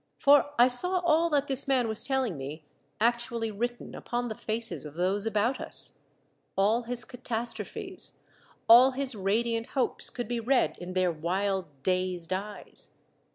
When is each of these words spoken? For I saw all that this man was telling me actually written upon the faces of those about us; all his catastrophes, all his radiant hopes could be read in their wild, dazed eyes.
For 0.17 0.49
I 0.57 0.67
saw 0.67 0.97
all 1.01 1.29
that 1.29 1.45
this 1.45 1.67
man 1.67 1.87
was 1.87 2.03
telling 2.07 2.35
me 2.35 2.65
actually 2.99 3.51
written 3.51 3.93
upon 3.93 4.29
the 4.29 4.33
faces 4.35 4.83
of 4.83 4.95
those 4.95 5.27
about 5.27 5.61
us; 5.61 5.99
all 6.55 6.81
his 6.81 7.05
catastrophes, 7.05 8.13
all 8.67 8.93
his 8.93 9.13
radiant 9.13 9.67
hopes 9.77 10.09
could 10.09 10.27
be 10.27 10.39
read 10.39 10.75
in 10.79 10.93
their 10.93 11.11
wild, 11.11 11.67
dazed 11.83 12.33
eyes. 12.33 12.95